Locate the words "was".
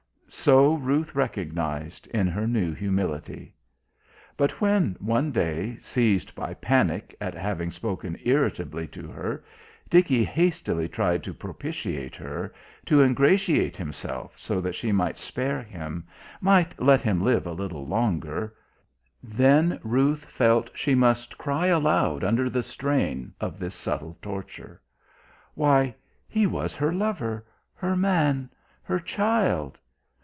26.47-26.73